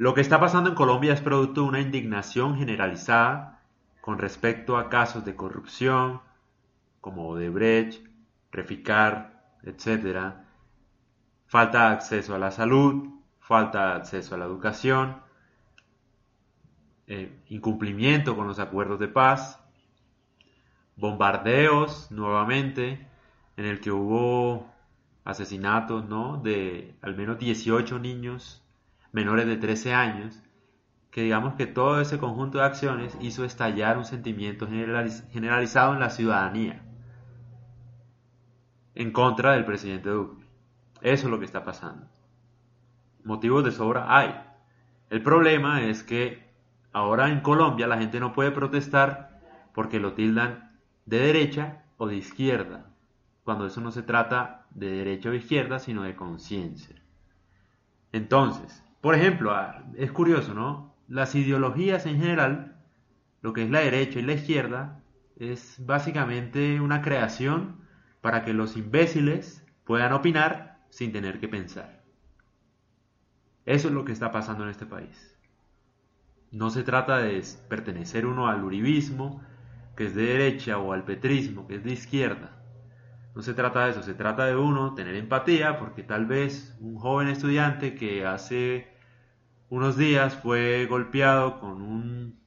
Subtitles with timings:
[0.00, 3.60] Lo que está pasando en Colombia es producto de una indignación generalizada
[4.00, 6.22] con respecto a casos de corrupción
[7.02, 8.06] como Odebrecht,
[8.50, 10.36] Reficar, etc.
[11.46, 13.10] Falta de acceso a la salud,
[13.40, 15.18] falta de acceso a la educación,
[17.06, 19.62] eh, incumplimiento con los acuerdos de paz,
[20.96, 23.06] bombardeos nuevamente,
[23.58, 24.66] en el que hubo
[25.26, 26.38] asesinatos ¿no?
[26.38, 28.62] de al menos 18 niños
[29.12, 30.42] menores de 13 años,
[31.10, 36.10] que digamos que todo ese conjunto de acciones hizo estallar un sentimiento generalizado en la
[36.10, 36.82] ciudadanía
[38.94, 40.44] en contra del presidente Duque.
[41.00, 42.06] Eso es lo que está pasando.
[43.24, 44.34] Motivos de sobra hay.
[45.08, 46.50] El problema es que
[46.92, 49.40] ahora en Colombia la gente no puede protestar
[49.74, 52.86] porque lo tildan de derecha o de izquierda,
[53.44, 56.96] cuando eso no se trata de derecha o izquierda, sino de conciencia.
[58.12, 60.94] Entonces, por ejemplo, ah, es curioso, ¿no?
[61.08, 62.76] Las ideologías en general,
[63.42, 65.02] lo que es la derecha y la izquierda,
[65.36, 67.80] es básicamente una creación
[68.20, 72.02] para que los imbéciles puedan opinar sin tener que pensar.
[73.64, 75.36] Eso es lo que está pasando en este país.
[76.50, 79.42] No se trata de pertenecer uno al uribismo,
[79.96, 82.59] que es de derecha, o al petrismo, que es de izquierda.
[83.34, 86.96] No se trata de eso, se trata de uno tener empatía, porque tal vez un
[86.98, 88.92] joven estudiante que hace
[89.68, 92.40] unos días fue golpeado con un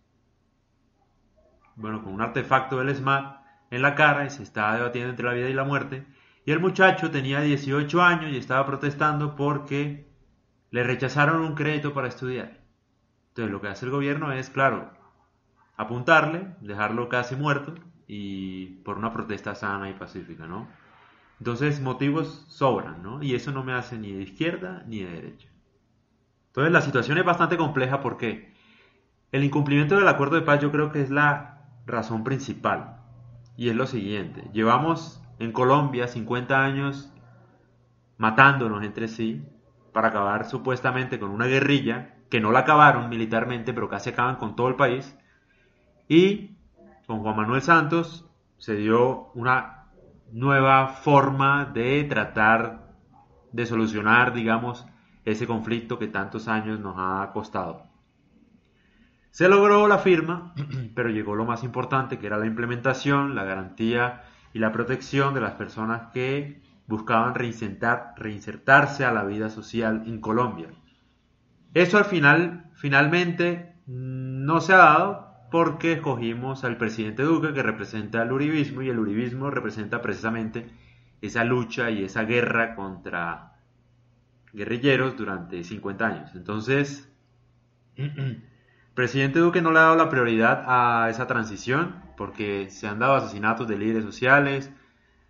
[1.75, 5.33] bueno, con un artefacto del SMAT en la cara y se estaba debatiendo entre la
[5.33, 6.05] vida y la muerte.
[6.45, 10.11] Y el muchacho tenía 18 años y estaba protestando porque
[10.69, 12.59] le rechazaron un crédito para estudiar.
[13.29, 14.91] Entonces lo que hace el gobierno es, claro,
[15.77, 17.73] apuntarle, dejarlo casi muerto
[18.07, 20.67] y por una protesta sana y pacífica, ¿no?
[21.39, 23.21] Entonces motivos sobran, ¿no?
[23.21, 25.49] Y eso no me hace ni de izquierda ni de derecha.
[26.47, 28.53] Entonces la situación es bastante compleja porque
[29.31, 32.97] el incumplimiento del acuerdo de paz yo creo que es la razón principal.
[33.57, 37.11] Y es lo siguiente, llevamos en Colombia 50 años
[38.17, 39.43] matándonos entre sí
[39.91, 44.55] para acabar supuestamente con una guerrilla que no la acabaron militarmente, pero casi acaban con
[44.55, 45.15] todo el país.
[46.07, 46.52] Y
[47.13, 48.25] con Juan Manuel Santos
[48.57, 49.85] se dio una
[50.31, 52.87] nueva forma de tratar
[53.51, 54.87] de solucionar, digamos,
[55.23, 57.83] ese conflicto que tantos años nos ha costado.
[59.29, 60.55] Se logró la firma,
[60.95, 65.41] pero llegó lo más importante, que era la implementación, la garantía y la protección de
[65.41, 70.69] las personas que buscaban reinsertarse a la vida social en Colombia.
[71.75, 78.23] Eso al final, finalmente, no se ha dado porque escogimos al presidente Duque que representa
[78.23, 80.65] el uribismo y el uribismo representa precisamente
[81.21, 83.53] esa lucha y esa guerra contra
[84.51, 86.31] guerrilleros durante 50 años.
[86.33, 87.07] Entonces,
[88.95, 93.13] presidente Duque no le ha dado la prioridad a esa transición porque se han dado
[93.13, 94.71] asesinatos de líderes sociales,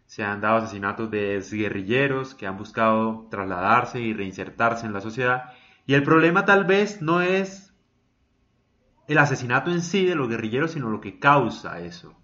[0.06, 5.52] se han dado asesinatos de guerrilleros que han buscado trasladarse y reinsertarse en la sociedad.
[5.86, 7.73] Y el problema tal vez no es
[9.08, 12.16] el asesinato en sí de los guerrilleros, sino lo que causa eso.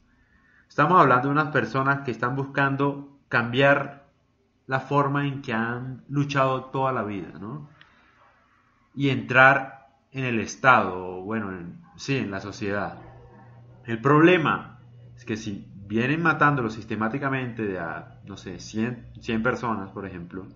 [0.67, 4.07] Estamos hablando de unas personas que están buscando cambiar
[4.67, 7.69] la forma en que han luchado toda la vida, ¿no?
[8.93, 11.51] Y entrar en el Estado, bueno,
[11.95, 12.99] sí, en la sociedad.
[13.85, 14.79] El problema
[15.15, 20.47] es que si vienen matándolo sistemáticamente de a, no sé, 100, 100 personas, por ejemplo,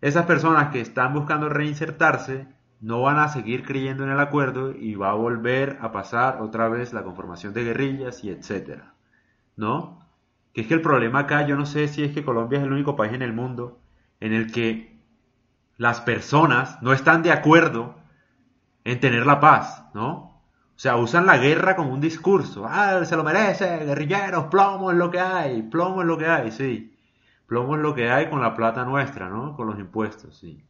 [0.00, 2.46] esas personas que están buscando reinsertarse
[2.82, 6.68] no van a seguir creyendo en el acuerdo y va a volver a pasar otra
[6.68, 8.94] vez la conformación de guerrillas y etcétera.
[9.56, 10.00] ¿No?
[10.52, 12.72] Que es que el problema acá, yo no sé si es que Colombia es el
[12.72, 13.78] único país en el mundo
[14.20, 15.00] en el que
[15.78, 17.94] las personas no están de acuerdo
[18.84, 20.42] en tener la paz, ¿no?
[20.74, 22.66] O sea, usan la guerra como un discurso.
[22.68, 26.50] Ah, se lo merece, guerrilleros, plomo es lo que hay, plomo es lo que hay,
[26.50, 26.96] sí.
[27.46, 29.54] Plomo es lo que hay con la plata nuestra, ¿no?
[29.56, 30.64] Con los impuestos, sí.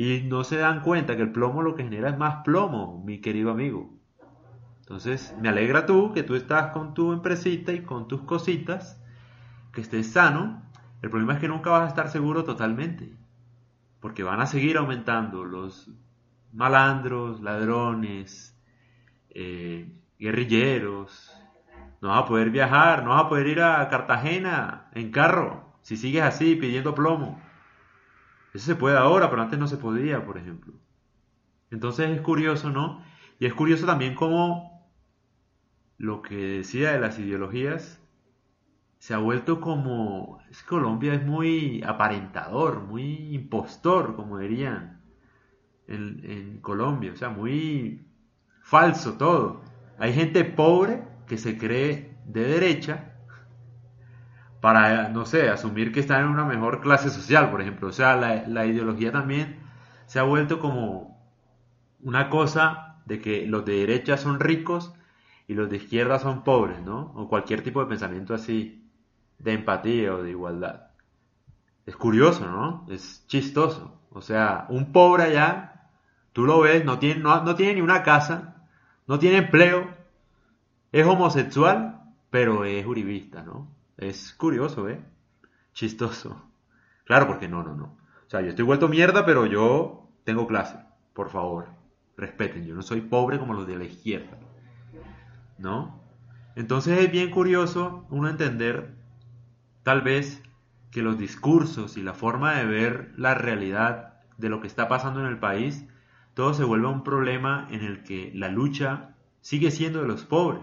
[0.00, 3.20] Y no se dan cuenta que el plomo lo que genera es más plomo, mi
[3.20, 3.92] querido amigo.
[4.78, 8.98] Entonces, me alegra tú que tú estás con tu empresita y con tus cositas,
[9.74, 10.62] que estés sano.
[11.02, 13.14] El problema es que nunca vas a estar seguro totalmente,
[14.00, 15.90] porque van a seguir aumentando los
[16.50, 18.58] malandros, ladrones,
[19.28, 21.30] eh, guerrilleros.
[22.00, 25.98] No vas a poder viajar, no vas a poder ir a Cartagena en carro si
[25.98, 27.49] sigues así pidiendo plomo.
[28.52, 30.74] Eso se puede ahora, pero antes no se podía, por ejemplo.
[31.70, 33.02] Entonces es curioso, ¿no?
[33.38, 34.90] Y es curioso también cómo
[35.98, 38.00] lo que decía de las ideologías
[38.98, 40.40] se ha vuelto como...
[40.50, 45.00] Es Colombia es muy aparentador, muy impostor, como dirían
[45.86, 48.06] en, en Colombia, o sea, muy
[48.62, 49.62] falso todo.
[49.98, 53.09] Hay gente pobre que se cree de derecha
[54.60, 57.88] para, no sé, asumir que están en una mejor clase social, por ejemplo.
[57.88, 59.58] O sea, la, la ideología también
[60.06, 61.18] se ha vuelto como
[62.02, 64.94] una cosa de que los de derecha son ricos
[65.48, 67.12] y los de izquierda son pobres, ¿no?
[67.16, 68.88] O cualquier tipo de pensamiento así,
[69.38, 70.90] de empatía o de igualdad.
[71.86, 72.86] Es curioso, ¿no?
[72.88, 74.00] Es chistoso.
[74.10, 75.90] O sea, un pobre allá,
[76.32, 78.64] tú lo ves, no tiene, no, no tiene ni una casa,
[79.06, 79.88] no tiene empleo,
[80.92, 83.68] es homosexual, pero es uribista, ¿no?
[84.00, 84.98] Es curioso, ¿eh?
[85.74, 86.42] Chistoso.
[87.04, 87.84] Claro, porque no, no, no.
[88.26, 90.78] O sea, yo estoy vuelto mierda, pero yo tengo clase.
[91.12, 91.68] Por favor,
[92.16, 92.64] respeten.
[92.64, 94.38] Yo no soy pobre como los de la izquierda.
[95.58, 96.00] ¿No?
[96.56, 98.94] Entonces es bien curioso uno entender,
[99.82, 100.42] tal vez,
[100.90, 105.20] que los discursos y la forma de ver la realidad de lo que está pasando
[105.20, 105.86] en el país,
[106.32, 110.62] todo se vuelve un problema en el que la lucha sigue siendo de los pobres.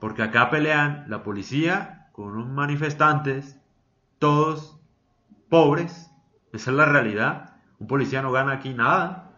[0.00, 3.60] Porque acá pelean la policía con unos manifestantes,
[4.18, 4.80] todos
[5.48, 6.10] pobres.
[6.52, 7.56] Esa es la realidad.
[7.78, 9.32] Un policía no gana aquí nada.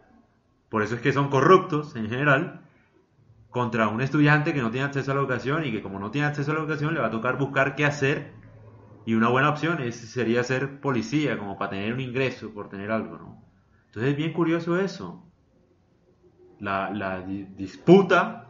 [0.69, 2.62] Por eso es que son corruptos en general.
[3.50, 6.29] Contra un estudiante que no tiene acceso a la educación y que como no tiene
[6.29, 8.32] acceso a la educación le va a tocar buscar qué hacer.
[9.05, 12.93] Y una buena opción es, sería ser policía, como para tener un ingreso, por tener
[12.93, 13.44] algo, ¿no?
[13.87, 15.26] Entonces es bien curioso eso.
[16.61, 18.42] La, la disputa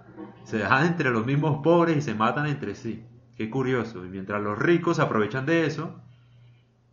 [0.45, 3.05] se dejan entre los mismos pobres y se matan entre sí.
[3.37, 4.05] Qué curioso.
[4.05, 6.01] Y mientras los ricos aprovechan de eso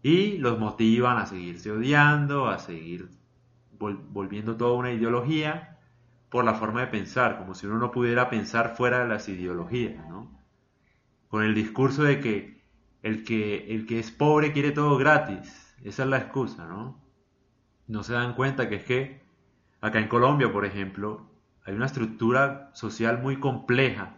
[0.01, 3.09] y los motivan a seguirse odiando, a seguir
[3.77, 5.77] volviendo toda una ideología
[6.29, 10.07] por la forma de pensar, como si uno no pudiera pensar fuera de las ideologías,
[10.07, 10.29] ¿no?
[11.27, 12.59] Con el discurso de que
[13.01, 15.75] el que, el que es pobre quiere todo gratis.
[15.83, 17.01] Esa es la excusa, ¿no?
[17.87, 19.21] No se dan cuenta que es que
[19.81, 21.29] acá en Colombia, por ejemplo,
[21.65, 24.15] hay una estructura social muy compleja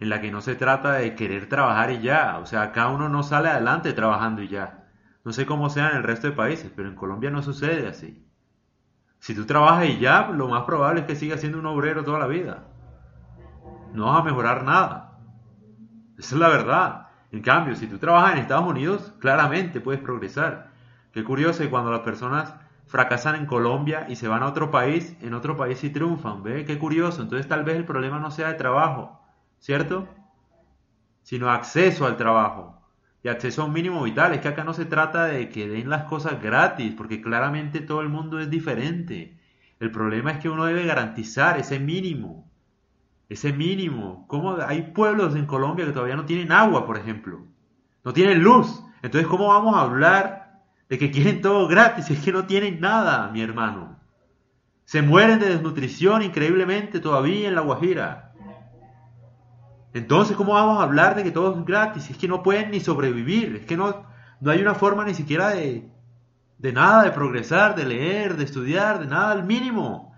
[0.00, 2.38] en la que no se trata de querer trabajar y ya.
[2.38, 4.84] O sea, acá uno no sale adelante trabajando y ya.
[5.24, 8.24] No sé cómo sea en el resto de países, pero en Colombia no sucede así.
[9.18, 12.18] Si tú trabajas y ya, lo más probable es que sigas siendo un obrero toda
[12.18, 12.64] la vida.
[13.92, 15.18] No vas a mejorar nada.
[16.16, 17.08] Esa es la verdad.
[17.32, 20.68] En cambio, si tú trabajas en Estados Unidos, claramente puedes progresar.
[21.12, 22.54] Qué curioso que cuando las personas
[22.88, 26.64] fracasan en Colombia y se van a otro país, en otro país sí triunfan, ¿ve?
[26.64, 27.22] Qué curioso.
[27.22, 29.20] Entonces tal vez el problema no sea de trabajo,
[29.58, 30.08] ¿cierto?
[31.22, 32.82] Sino acceso al trabajo
[33.22, 34.32] y acceso a un mínimo vital.
[34.32, 38.00] Es que acá no se trata de que den las cosas gratis, porque claramente todo
[38.00, 39.38] el mundo es diferente.
[39.80, 42.50] El problema es que uno debe garantizar ese mínimo.
[43.28, 44.26] Ese mínimo.
[44.28, 44.56] ¿Cómo?
[44.66, 47.44] Hay pueblos en Colombia que todavía no tienen agua, por ejemplo.
[48.02, 48.82] No tienen luz.
[49.02, 50.37] Entonces, ¿cómo vamos a hablar
[50.88, 53.98] de que quieren todo gratis, es que no tienen nada, mi hermano.
[54.84, 58.32] Se mueren de desnutrición increíblemente todavía en La Guajira.
[59.92, 62.08] Entonces, ¿cómo vamos a hablar de que todo es gratis?
[62.08, 64.06] Es que no pueden ni sobrevivir, es que no,
[64.40, 65.90] no hay una forma ni siquiera de,
[66.56, 70.14] de nada, de progresar, de leer, de estudiar, de nada, al mínimo.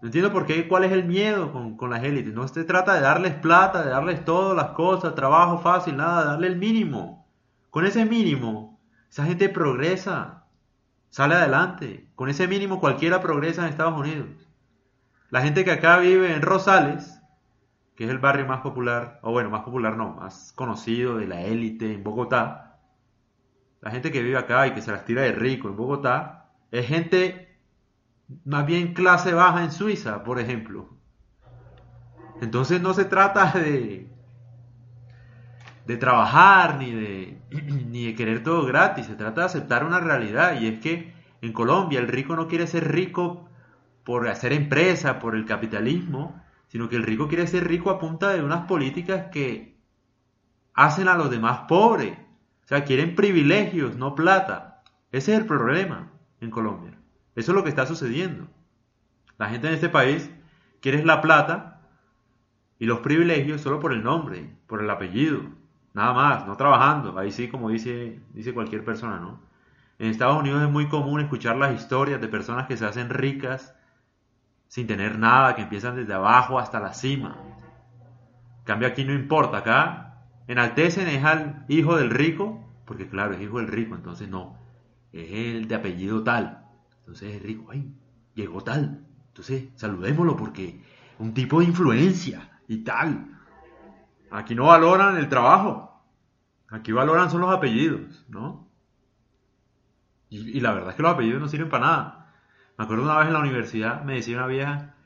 [0.00, 2.32] No entiendo por qué, cuál es el miedo con, con las élites.
[2.32, 6.46] No se trata de darles plata, de darles todas las cosas, trabajo fácil, nada, darle
[6.46, 7.26] el mínimo.
[7.70, 8.73] Con ese mínimo
[9.14, 10.42] esa gente progresa,
[11.08, 12.08] sale adelante.
[12.16, 14.26] Con ese mínimo cualquiera progresa en Estados Unidos.
[15.30, 17.22] La gente que acá vive en Rosales,
[17.94, 21.42] que es el barrio más popular, o bueno, más popular no, más conocido de la
[21.42, 22.80] élite en Bogotá,
[23.82, 26.84] la gente que vive acá y que se las tira de rico en Bogotá, es
[26.88, 27.56] gente
[28.44, 30.88] más bien clase baja en Suiza, por ejemplo.
[32.40, 34.12] Entonces no se trata de
[35.86, 37.38] de trabajar ni de,
[37.90, 41.12] ni de querer todo gratis, se trata de aceptar una realidad y es que
[41.42, 43.48] en Colombia el rico no quiere ser rico
[44.04, 48.30] por hacer empresa, por el capitalismo, sino que el rico quiere ser rico a punta
[48.30, 49.76] de unas políticas que
[50.74, 52.18] hacen a los demás pobres.
[52.64, 54.82] O sea, quieren privilegios, no plata.
[55.12, 56.10] Ese es el problema
[56.40, 56.98] en Colombia.
[57.36, 58.48] Eso es lo que está sucediendo.
[59.38, 60.30] La gente en este país
[60.80, 61.80] quiere la plata
[62.78, 65.42] y los privilegios solo por el nombre, por el apellido,
[65.94, 67.18] Nada más, no trabajando.
[67.18, 69.40] Ahí sí, como dice, dice cualquier persona, ¿no?
[69.98, 73.74] En Estados Unidos es muy común escuchar las historias de personas que se hacen ricas
[74.66, 77.38] sin tener nada, que empiezan desde abajo hasta la cima.
[78.64, 83.58] Cambio aquí no importa, acá enaltecen es al hijo del rico, porque claro, es hijo
[83.58, 84.58] del rico, entonces no,
[85.12, 86.66] es el de apellido tal.
[86.98, 87.94] Entonces es rico, ay,
[88.34, 89.06] llegó tal.
[89.28, 90.82] Entonces saludémoslo porque
[91.20, 93.33] un tipo de influencia y tal.
[94.34, 96.02] Aquí no valoran el trabajo.
[96.68, 98.68] Aquí valoran son los apellidos, ¿no?
[100.28, 102.32] Y, la verdad es que los apellidos no sirven para nada.
[102.76, 104.96] Me acuerdo una vez en la universidad, me decía una vieja,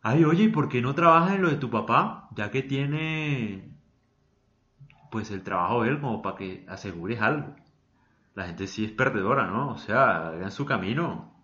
[0.00, 2.28] ay, oye, ¿y por qué no trabajas en lo de tu papá?
[2.36, 3.76] Ya que tiene,
[5.10, 7.56] pues, el trabajo de él como para que asegures algo.
[8.36, 9.70] La gente sí es perdedora, ¿no?
[9.70, 11.34] O sea, en su camino.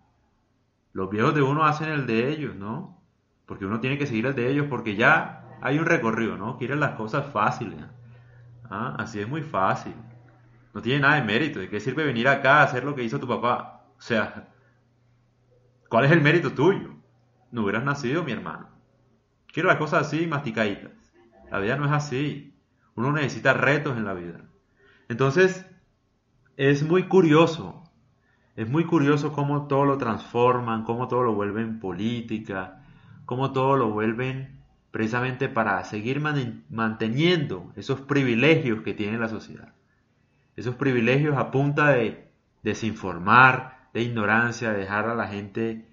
[0.93, 3.03] Los viejos de uno hacen el de ellos, ¿no?
[3.45, 6.57] Porque uno tiene que seguir el de ellos porque ya hay un recorrido, ¿no?
[6.57, 7.79] Quieren las cosas fáciles.
[8.69, 8.95] ¿Ah?
[8.99, 9.93] Así es muy fácil.
[10.73, 11.59] No tiene nada de mérito.
[11.59, 13.85] ¿De qué sirve venir acá a hacer lo que hizo tu papá?
[13.97, 14.49] O sea,
[15.87, 16.95] ¿cuál es el mérito tuyo?
[17.51, 18.67] No hubieras nacido, mi hermano.
[19.47, 20.91] Quiero las cosas así, masticaditas.
[21.49, 22.59] La vida no es así.
[22.95, 24.41] Uno necesita retos en la vida.
[25.07, 25.65] Entonces,
[26.57, 27.89] es muy curioso.
[28.57, 32.83] Es muy curioso cómo todo lo transforman, cómo todo lo vuelven política,
[33.25, 34.62] cómo todo lo vuelven
[34.93, 36.21] precisamente para seguir
[36.69, 39.73] manteniendo esos privilegios que tiene la sociedad.
[40.55, 42.29] Esos privilegios a punta de
[42.61, 45.87] desinformar, de ignorancia, de dejar a la gente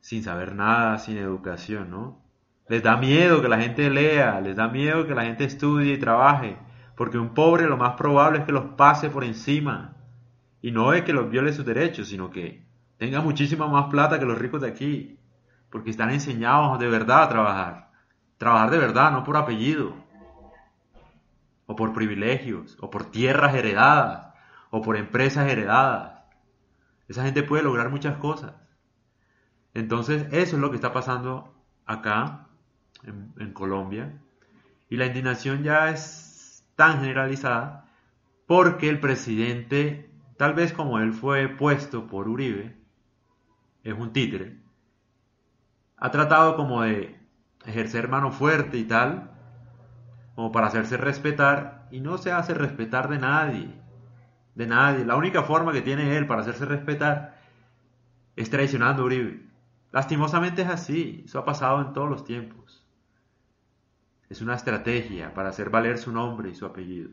[0.00, 2.24] sin saber nada, sin educación, ¿no?
[2.68, 5.98] Les da miedo que la gente lea, les da miedo que la gente estudie y
[5.98, 6.56] trabaje,
[6.96, 9.94] porque un pobre lo más probable es que los pase por encima.
[10.60, 12.66] Y no es que los viole sus derechos, sino que
[12.96, 15.20] tenga muchísima más plata que los ricos de aquí,
[15.70, 17.89] porque están enseñados de verdad a trabajar.
[18.40, 19.92] Trabajar de verdad, no por apellido,
[21.66, 24.32] o por privilegios, o por tierras heredadas,
[24.70, 26.22] o por empresas heredadas.
[27.06, 28.54] Esa gente puede lograr muchas cosas.
[29.74, 31.54] Entonces, eso es lo que está pasando
[31.84, 32.46] acá,
[33.04, 34.18] en, Colombia.
[34.88, 37.90] Y la indignación ya es tan generalizada
[38.46, 42.74] porque el presidente, tal vez como él fue puesto por Uribe,
[43.84, 44.56] es un títere,
[45.98, 47.19] ha tratado como de
[47.64, 49.30] ejercer mano fuerte y tal,
[50.34, 53.74] como para hacerse respetar, y no se hace respetar de nadie,
[54.54, 55.04] de nadie.
[55.04, 57.36] La única forma que tiene él para hacerse respetar
[58.36, 59.46] es traicionando a Uribe.
[59.92, 62.86] Lastimosamente es así, eso ha pasado en todos los tiempos.
[64.28, 67.10] Es una estrategia para hacer valer su nombre y su apellido.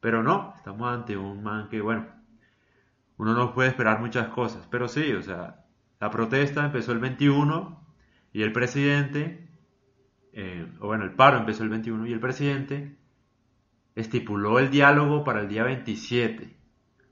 [0.00, 2.06] Pero no, estamos ante un man que, bueno,
[3.16, 5.64] uno no puede esperar muchas cosas, pero sí, o sea,
[6.00, 7.80] la protesta empezó el 21
[8.32, 9.43] y el presidente,
[10.36, 12.96] eh, o bueno, el paro empezó el 21 y el presidente
[13.94, 16.56] estipuló el diálogo para el día 27,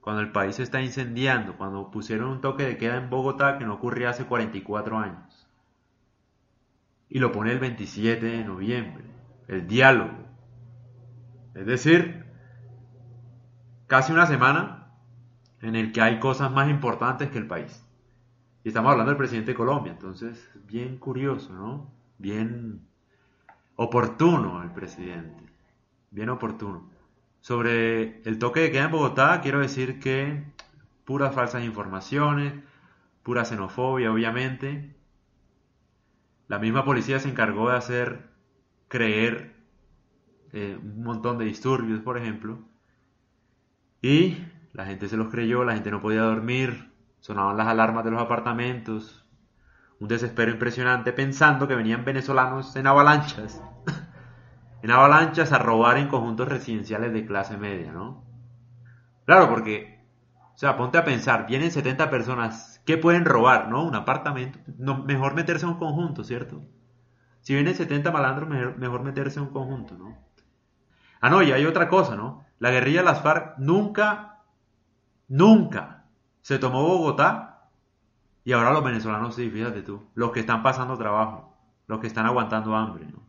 [0.00, 3.64] cuando el país se está incendiando, cuando pusieron un toque de queda en Bogotá que
[3.64, 5.48] no ocurría hace 44 años.
[7.08, 9.04] Y lo pone el 27 de noviembre,
[9.46, 10.18] el diálogo.
[11.54, 12.24] Es decir,
[13.86, 14.88] casi una semana
[15.60, 17.86] en el que hay cosas más importantes que el país.
[18.64, 21.92] Y estamos hablando del presidente de Colombia, entonces, bien curioso, ¿no?
[22.18, 22.88] Bien
[23.76, 25.44] oportuno el presidente,
[26.10, 26.90] bien oportuno.
[27.40, 30.44] Sobre el toque de queda en Bogotá, quiero decir que
[31.04, 32.54] puras falsas informaciones,
[33.22, 34.94] pura xenofobia, obviamente.
[36.48, 38.30] La misma policía se encargó de hacer
[38.88, 39.56] creer
[40.52, 42.60] eh, un montón de disturbios, por ejemplo.
[44.00, 44.38] Y
[44.72, 48.20] la gente se los creyó, la gente no podía dormir, Sonaban las alarmas de los
[48.20, 49.21] apartamentos.
[50.02, 53.62] Un desespero impresionante pensando que venían venezolanos en avalanchas.
[54.82, 58.24] en avalanchas a robar en conjuntos residenciales de clase media, ¿no?
[59.26, 60.04] Claro, porque,
[60.54, 63.84] o sea, ponte a pensar, vienen 70 personas, ¿qué pueden robar, no?
[63.84, 64.58] Un apartamento.
[64.76, 66.64] No, mejor meterse en un conjunto, ¿cierto?
[67.40, 70.18] Si vienen 70 malandros, mejor, mejor meterse en un conjunto, ¿no?
[71.20, 72.44] Ah, no, y hay otra cosa, ¿no?
[72.58, 74.40] La guerrilla de las FARC nunca,
[75.28, 76.06] nunca
[76.40, 77.51] se tomó Bogotá
[78.44, 81.56] y ahora los venezolanos sí, fíjate tú, los que están pasando trabajo,
[81.86, 83.22] los que están aguantando hambre, ¿no?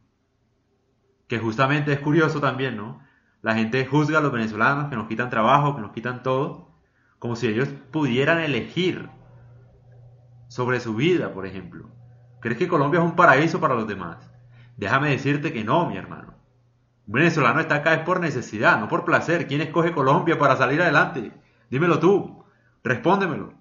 [1.27, 3.01] Que justamente es curioso también, ¿no?
[3.41, 6.71] La gente juzga a los venezolanos que nos quitan trabajo, que nos quitan todo,
[7.19, 9.09] como si ellos pudieran elegir
[10.47, 11.89] sobre su vida, por ejemplo.
[12.39, 14.17] ¿Crees que Colombia es un paraíso para los demás?
[14.77, 16.33] Déjame decirte que no, mi hermano.
[17.07, 19.47] Un venezolano está acá es por necesidad, no por placer.
[19.47, 21.31] ¿Quién escoge Colombia para salir adelante?
[21.69, 22.43] Dímelo tú.
[22.83, 23.53] Respóndemelo.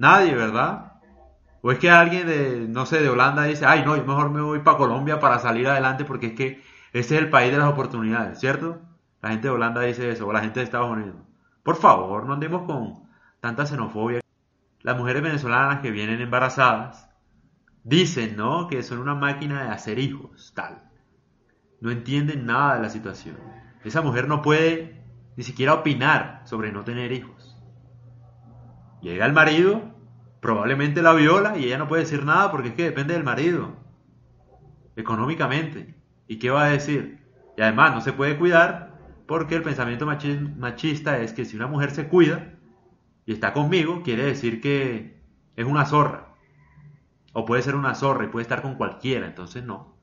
[0.00, 0.94] Nadie, ¿verdad?
[1.60, 4.40] O es que alguien de, no sé, de Holanda dice, ay, no, yo mejor me
[4.40, 6.62] voy para Colombia para salir adelante porque es que
[6.94, 8.80] ese es el país de las oportunidades, ¿cierto?
[9.20, 11.16] La gente de Holanda dice eso, o la gente de Estados Unidos.
[11.62, 14.22] Por favor, no andemos con tanta xenofobia.
[14.80, 17.10] Las mujeres venezolanas que vienen embarazadas
[17.84, 18.68] dicen, ¿no?
[18.68, 20.82] Que son una máquina de hacer hijos, tal.
[21.82, 23.36] No entienden nada de la situación.
[23.84, 25.04] Esa mujer no puede
[25.36, 27.50] ni siquiera opinar sobre no tener hijos.
[29.02, 29.89] Llega el marido,
[30.40, 33.76] probablemente la viola y ella no puede decir nada porque es que depende del marido,
[34.96, 35.94] económicamente.
[36.26, 37.20] ¿Y qué va a decir?
[37.56, 41.90] Y además no se puede cuidar porque el pensamiento machista es que si una mujer
[41.90, 42.54] se cuida
[43.26, 45.20] y está conmigo, quiere decir que
[45.56, 46.34] es una zorra.
[47.32, 49.96] O puede ser una zorra y puede estar con cualquiera, entonces no.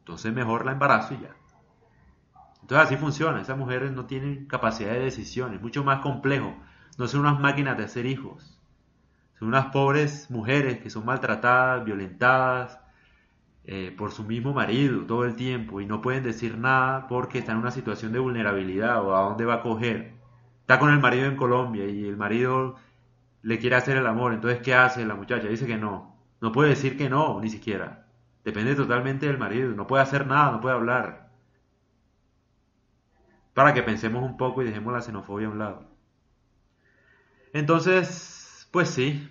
[0.00, 1.34] Entonces mejor la embarazo y ya.
[2.60, 6.54] Entonces así funciona, esas mujeres no tienen capacidad de decisión, es mucho más complejo.
[6.98, 8.55] No son unas máquinas de hacer hijos.
[9.38, 12.80] Son unas pobres mujeres que son maltratadas, violentadas
[13.64, 17.56] eh, por su mismo marido todo el tiempo y no pueden decir nada porque están
[17.56, 20.14] en una situación de vulnerabilidad o a dónde va a coger.
[20.60, 22.76] Está con el marido en Colombia y el marido
[23.42, 25.48] le quiere hacer el amor, entonces ¿qué hace la muchacha?
[25.48, 26.16] Dice que no.
[26.40, 28.06] No puede decir que no, ni siquiera.
[28.44, 31.30] Depende totalmente del marido, no puede hacer nada, no puede hablar.
[33.54, 35.84] Para que pensemos un poco y dejemos la xenofobia a un lado.
[37.52, 38.35] Entonces,
[38.76, 39.26] pues sí,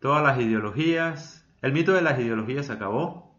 [0.00, 3.38] todas las ideologías, el mito de las ideologías se acabó,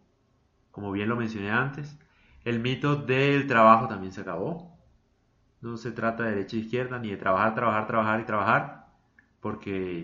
[0.70, 1.98] como bien lo mencioné antes,
[2.44, 4.78] el mito del trabajo también se acabó.
[5.60, 8.86] No se trata de derecha e izquierda, ni de trabajar, trabajar, trabajar y trabajar,
[9.40, 10.02] porque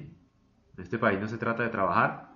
[0.75, 2.31] en este país no se trata de trabajar.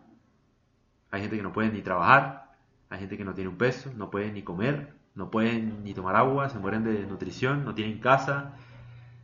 [1.09, 2.51] Hay gente que no puede ni trabajar,
[2.91, 6.15] hay gente que no tiene un peso, no puede ni comer, no pueden ni tomar
[6.15, 8.53] agua, se mueren de nutrición, no tienen casa,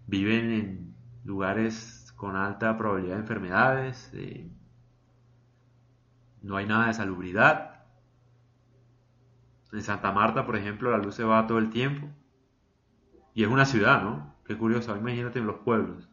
[0.08, 4.12] viven en lugares con alta probabilidad de enfermedades,
[6.42, 7.86] no hay nada de salubridad.
[9.72, 12.10] En Santa Marta, por ejemplo, la luz se va todo el tiempo.
[13.34, 14.36] Y es una ciudad, ¿no?
[14.44, 16.10] Qué curioso, imagínate en los pueblos.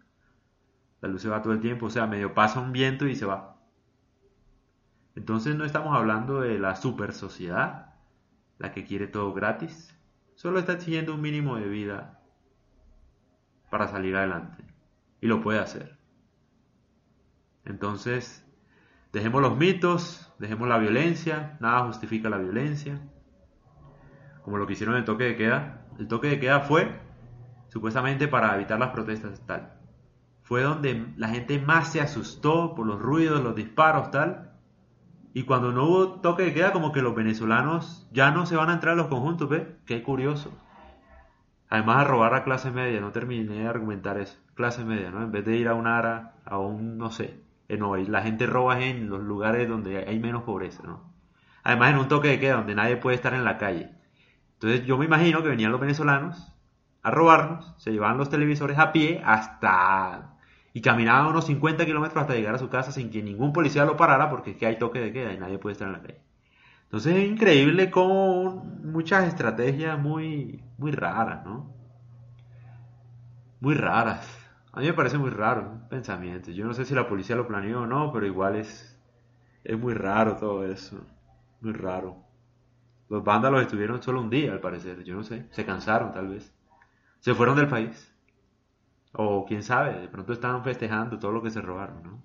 [1.00, 3.26] La luz se va todo el tiempo, o sea, medio pasa un viento y se
[3.26, 3.56] va.
[5.16, 7.96] Entonces no estamos hablando de la super sociedad,
[8.58, 9.92] la que quiere todo gratis.
[10.36, 12.20] Solo está exigiendo un mínimo de vida
[13.70, 14.62] para salir adelante.
[15.20, 15.95] Y lo puede hacer.
[17.66, 18.46] Entonces,
[19.12, 23.00] dejemos los mitos, dejemos la violencia, nada justifica la violencia.
[24.42, 25.86] Como lo que hicieron en el toque de queda.
[25.98, 27.00] El toque de queda fue
[27.68, 29.72] supuestamente para evitar las protestas tal.
[30.42, 34.52] Fue donde la gente más se asustó por los ruidos, los disparos tal.
[35.34, 38.70] Y cuando no hubo toque de queda, como que los venezolanos ya no se van
[38.70, 39.76] a entrar a los conjuntos, ¿ve?
[39.84, 40.56] Qué curioso.
[41.68, 44.38] Además, a robar a clase media, no terminé de argumentar eso.
[44.54, 45.22] Clase media, ¿no?
[45.22, 48.46] En vez de ir a un ARA, a un, no sé, eh, no, la gente
[48.46, 51.12] roba en los lugares donde hay menos pobreza, ¿no?
[51.62, 53.90] Además en un toque de queda donde nadie puede estar en la calle.
[54.54, 56.52] Entonces yo me imagino que venían los venezolanos
[57.02, 60.36] a robarnos, se llevaban los televisores a pie hasta...
[60.72, 63.96] y caminaban unos 50 kilómetros hasta llegar a su casa sin que ningún policía lo
[63.96, 66.20] parara porque es que hay toque de queda y nadie puede estar en la calle.
[66.84, 71.74] Entonces es increíble como muchas estrategias muy, muy raras, ¿no?
[73.60, 74.45] Muy raras.
[74.76, 76.50] A mí me parece muy raro un pensamiento.
[76.50, 79.00] Yo no sé si la policía lo planeó o no, pero igual es,
[79.64, 81.00] es muy raro todo eso.
[81.62, 82.18] Muy raro.
[83.08, 85.02] Los vándalos estuvieron solo un día, al parecer.
[85.02, 85.46] Yo no sé.
[85.50, 86.54] Se cansaron, tal vez.
[87.20, 88.14] Se fueron del país.
[89.12, 92.22] O quién sabe, de pronto estaban festejando todo lo que se robaron, ¿no?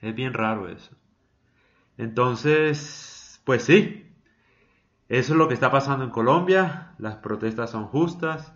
[0.00, 0.96] Es bien raro eso.
[1.96, 4.12] Entonces, pues sí.
[5.08, 6.94] Eso es lo que está pasando en Colombia.
[6.98, 8.52] Las protestas son justas.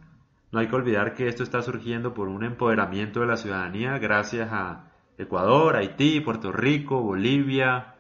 [0.55, 4.53] No hay que olvidar que esto está surgiendo por un empoderamiento de la ciudadanía gracias
[4.53, 4.85] a
[5.19, 7.97] Ecuador, Haití, Puerto Rico, Bolivia,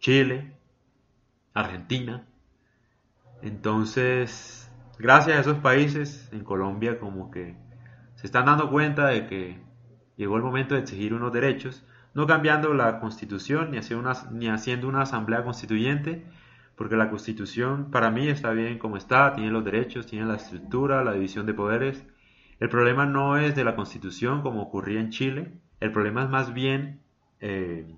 [0.00, 0.56] Chile,
[1.52, 2.26] Argentina.
[3.42, 7.54] Entonces, gracias a esos países, en Colombia como que
[8.16, 9.62] se están dando cuenta de que
[10.16, 14.48] llegó el momento de exigir unos derechos, no cambiando la constitución ni haciendo una, ni
[14.48, 16.26] haciendo una asamblea constituyente,
[16.76, 21.04] porque la constitución para mí está bien como está, tiene los derechos, tiene la estructura,
[21.04, 22.04] la división de poderes.
[22.60, 26.54] El problema no es de la constitución como ocurría en Chile, el problema es más
[26.54, 27.00] bien
[27.40, 27.94] eh,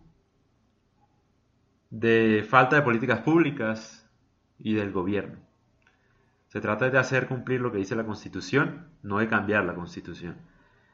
[1.90, 4.10] de falta de políticas públicas
[4.58, 5.38] y del gobierno.
[6.48, 10.36] Se trata de hacer cumplir lo que dice la constitución, no de cambiar la constitución.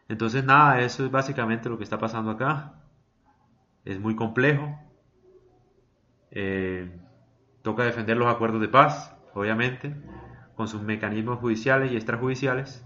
[0.09, 2.75] Entonces nada, eso es básicamente lo que está pasando acá.
[3.85, 4.79] Es muy complejo.
[6.31, 6.91] Eh,
[7.63, 9.95] Toca defender los acuerdos de paz, obviamente,
[10.57, 12.85] con sus mecanismos judiciales y extrajudiciales,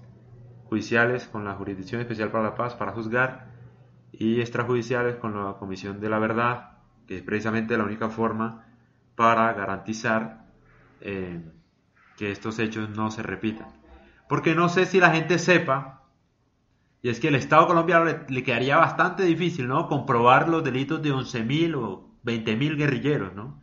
[0.68, 3.48] judiciales con la Jurisdicción Especial para la Paz para juzgar
[4.12, 8.66] y extrajudiciales con la Comisión de la Verdad, que es precisamente la única forma
[9.14, 10.46] para garantizar
[11.00, 11.42] eh,
[12.16, 13.68] que estos hechos no se repitan.
[14.28, 16.02] Porque no sé si la gente sepa,
[17.02, 19.86] y es que el Estado colombiano le, quedaría bastante difícil, ¿no?
[19.86, 23.62] Comprobar los delitos de 11.000 o 20.000 guerrilleros, ¿no?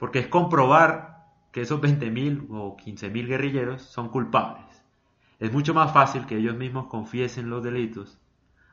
[0.00, 4.64] Porque es comprobar que esos 20.000 o 15.000 guerrilleros son culpables.
[5.38, 8.18] Es mucho más fácil que ellos mismos confiesen los delitos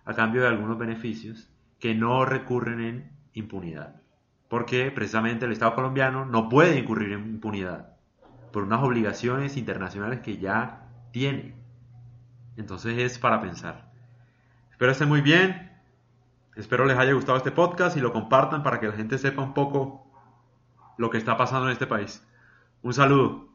[0.06, 4.02] a cambio de algunos beneficios que no recurren en impunidad.
[4.48, 7.98] Porque precisamente el Estado colombiano no puede incurrir en impunidad
[8.54, 11.56] por unas obligaciones internacionales que ya tiene.
[12.56, 13.92] Entonces es para pensar.
[14.72, 15.74] Espero estén muy bien.
[16.56, 19.54] Espero les haya gustado este podcast y lo compartan para que la gente sepa un
[19.54, 20.07] poco
[20.98, 22.24] lo que está pasando en este país.
[22.82, 23.47] Un saludo.